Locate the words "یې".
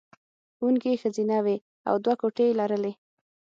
0.93-0.99, 2.49-2.57